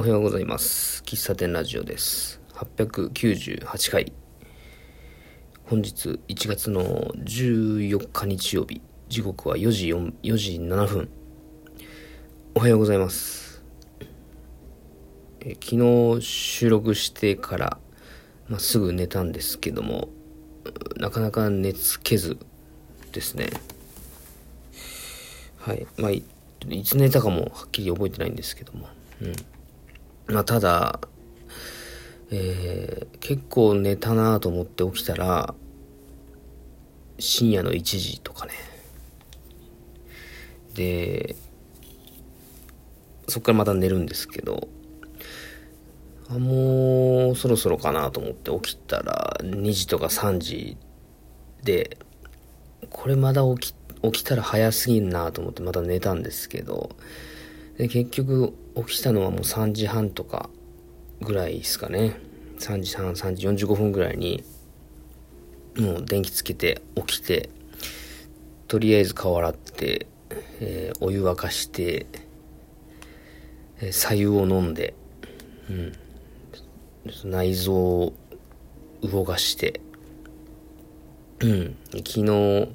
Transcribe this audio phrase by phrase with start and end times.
[0.00, 1.02] おはようございます。
[1.04, 2.40] 喫茶店ラジオです。
[2.54, 4.12] 898回。
[5.64, 6.84] 本日1月の
[7.16, 8.80] 14日日曜日。
[9.08, 11.08] 時刻は4時 ,4 4時7分。
[12.54, 13.64] おはようございます。
[15.40, 17.78] え昨日収録してから、
[18.48, 20.10] まあ、すぐ寝たんですけども
[20.96, 22.38] なかなか寝つけず
[23.10, 23.50] ですね。
[25.56, 25.88] はい。
[25.96, 26.22] まあい
[26.84, 28.86] つ寝たかもはっきり覚えてないんですけども。
[29.22, 29.32] うん。
[30.28, 31.00] まあ、ただ、
[32.30, 35.54] えー、結構寝たなと思って起きたら、
[37.18, 38.52] 深夜の1時とかね。
[40.74, 41.34] で、
[43.26, 44.68] そっからまた寝るんですけど、
[46.30, 50.76] あもうそろそろかなと思って起きたら2時とか3時
[51.64, 51.96] で、
[52.90, 56.90] これまだ起き起きたら早すぎんなと思ってまた寝たんですけど、
[57.78, 58.54] で結局
[58.86, 60.50] 起きたのはもう3時半とか
[61.20, 62.20] ぐらいですかね。
[62.58, 64.42] 3時半3時45分ぐらいに
[65.78, 67.50] もう電気つけて起きて
[68.66, 70.06] とりあえず顔洗って、
[70.60, 72.06] えー、お湯沸かして、
[73.80, 74.94] えー、左右を飲んで、
[75.70, 75.92] うん、
[77.30, 78.12] 内臓を
[79.02, 79.80] 動かして、
[81.40, 82.68] うん、昨日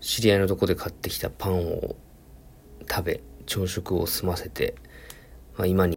[0.00, 1.94] 知り合いのとこで買ってきたパンを
[2.90, 4.74] 食べ朝食を済ませて、
[5.56, 5.96] まあ、今に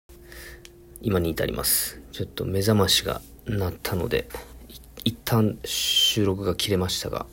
[1.02, 2.02] 今に至ります。
[2.14, 4.30] ちょっと目覚ましが鳴ったので
[5.04, 7.26] 一旦収録が切れましたが、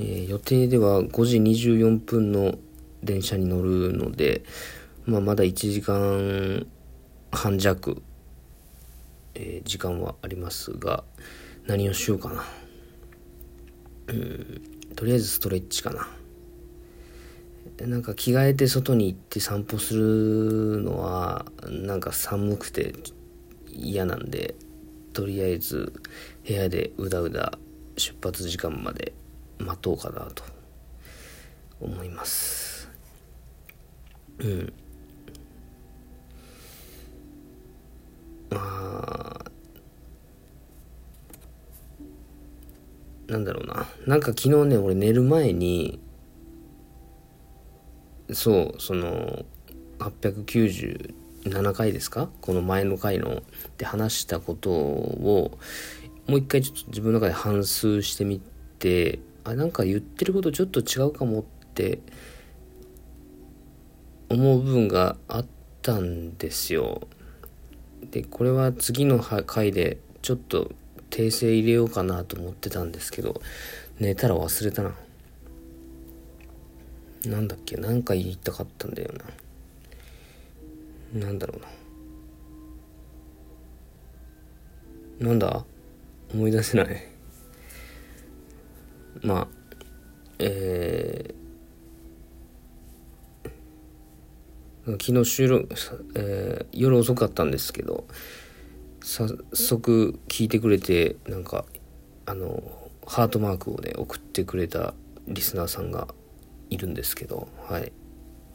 [0.00, 2.56] えー、予定では5時24分の
[3.02, 4.42] 電車に乗るので、
[5.06, 6.66] まあ、まだ1時間
[7.30, 8.02] 半弱、
[9.34, 11.04] えー、時間はありますが
[11.66, 12.44] 何をしようかな。
[14.96, 16.08] とりあえずストレッチかな。
[17.86, 22.94] なんか着替えて外に行って散歩するのはなんか寒くて
[23.68, 24.54] 嫌なんで
[25.12, 25.92] とりあえず
[26.46, 27.58] 部屋でうだうだ
[27.96, 29.12] 出発時間まで
[29.58, 30.44] 待とうかなと
[31.80, 32.90] 思います。
[34.38, 34.72] うん。
[38.50, 39.50] まあ
[43.28, 43.86] なんだろうな。
[44.06, 46.00] なんか昨日ね俺寝る前に
[48.32, 49.44] そう、その、
[49.98, 52.30] 897回ですか？
[52.40, 53.42] この前の回の
[53.76, 55.58] で話したことを
[56.26, 58.40] もう一回ちょっと自分の中で反芻してみ
[58.78, 61.42] てあなんか言ってることちょっと違うかもっ
[61.74, 61.98] て
[64.30, 65.46] 思う部分があっ
[65.82, 67.06] たんですよ。
[68.10, 70.72] でこれは次の回でちょっと
[71.10, 73.42] 訂正入れようかなと思ってたんですけど
[73.98, 74.94] 寝たら忘れたな。
[77.26, 77.76] なんだっけ？
[77.76, 79.12] 何か言いたかったんだよ
[81.12, 81.26] な。
[81.26, 81.60] なんだろう
[85.24, 85.28] な。
[85.28, 85.64] なんだ？
[86.32, 87.08] 思い出せない。
[89.22, 89.48] まあ
[90.38, 95.68] えー、昨日収録、
[96.14, 98.06] えー、夜遅かったんですけど
[99.02, 101.66] 早速聞いてくれてなんか
[102.24, 102.62] あの
[103.06, 104.94] ハートマークをね送ってくれた
[105.28, 106.08] リスナーさんが
[106.70, 107.92] いるんですけど、はい。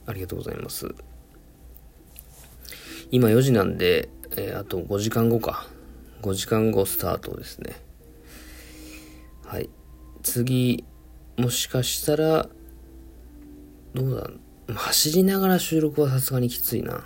[0.07, 0.93] ありがとうございます。
[3.11, 5.67] 今4時なんで、えー、あと5時間後か。
[6.21, 7.75] 5時間後スタートですね。
[9.45, 9.69] はい。
[10.23, 10.83] 次、
[11.37, 12.49] もしかしたら、
[13.93, 14.15] どう
[14.67, 17.03] だ走りながら収録はさすがにきついな。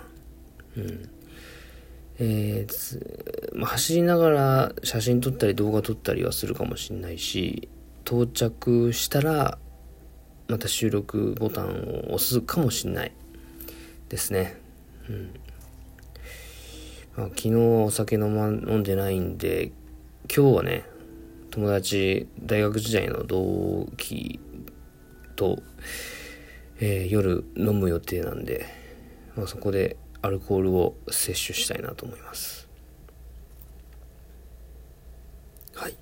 [0.76, 1.08] うん。
[2.18, 7.68] えー、まあ、走りながら写真撮ったり動画撮ったりはするかもしんないし、
[8.04, 9.58] 到着したら
[10.50, 11.68] また収録ボタン
[12.10, 13.12] を押すかもしんない
[14.08, 14.56] ですね。
[15.08, 15.30] うん。
[17.16, 19.70] まあ、昨日はお酒飲,、ま、飲んでないんで、
[20.24, 20.84] 今日はね、
[21.52, 24.40] 友達、大学時代の同期
[25.36, 25.62] と、
[26.80, 28.66] えー、夜飲む予定なんで、
[29.36, 32.68] まあ、そこでアルコールを摂取したいなと思います。
[35.74, 35.94] はい。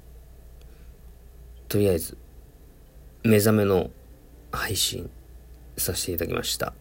[1.69, 2.17] とりあえず、
[3.25, 3.91] 目覚めの
[4.59, 5.09] 配信
[5.77, 6.75] させていただきました。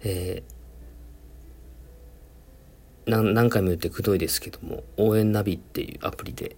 [0.00, 6.56] えー、何回も言ってくどいですけども、応援ナビっていうアプリで、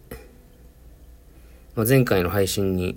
[1.75, 2.97] まあ、前回の配信に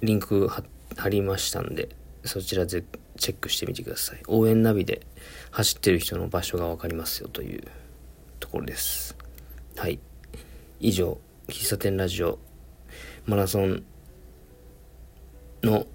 [0.00, 1.90] リンク貼りましたんで、
[2.24, 2.82] そちらで
[3.18, 4.22] チェックしてみてください。
[4.26, 5.02] 応援ナビで
[5.50, 7.62] 走ってる人の場所がわかりますよという
[8.38, 9.16] ところです。
[9.76, 9.98] はい。
[10.80, 11.18] 以上、
[11.48, 12.38] 喫茶店ラジオ
[13.26, 13.84] マラソン
[15.62, 15.86] の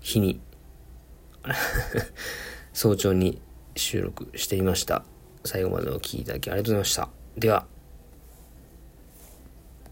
[0.00, 0.40] 日に
[2.72, 3.40] 早朝に
[3.76, 5.04] 収録していました。
[5.44, 7.08] 最後までお聴きいただきありがとうございました。
[7.36, 7.66] では、